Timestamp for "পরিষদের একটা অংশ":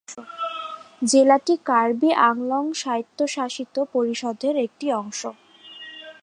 3.93-5.21